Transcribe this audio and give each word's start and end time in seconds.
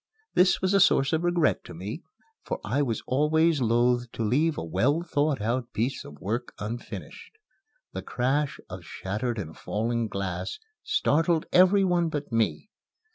This 0.33 0.63
was 0.63 0.73
a 0.73 0.79
source 0.79 1.13
of 1.13 1.23
regret 1.23 1.63
to 1.65 1.75
me, 1.75 2.01
for 2.41 2.59
I 2.65 2.81
was 2.81 3.03
always 3.05 3.61
loath 3.61 4.11
to 4.13 4.23
leave 4.23 4.57
a 4.57 4.63
well 4.65 5.03
thought 5.03 5.39
out 5.41 5.73
piece 5.73 6.03
of 6.03 6.17
work 6.19 6.53
unfinished. 6.57 7.37
The 7.93 8.01
crash 8.01 8.59
of 8.67 8.83
shattered 8.83 9.37
and 9.37 9.55
falling 9.55 10.07
glass 10.07 10.57
startled 10.81 11.45
every 11.53 11.83
one 11.83 12.09
but 12.09 12.31
me. 12.31 12.71